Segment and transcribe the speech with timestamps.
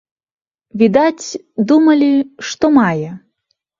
[0.83, 1.27] Відаць,
[1.73, 2.11] думалі,
[2.53, 3.09] што мае.